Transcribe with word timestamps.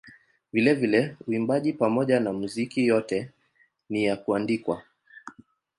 Vilevile 0.53 1.17
uimbaji 1.27 1.73
pamoja 1.73 2.19
na 2.19 2.33
muziki 2.33 2.87
yote 2.87 3.29
ni 3.89 4.05
ya 4.05 4.15
kuandikwa. 4.15 4.83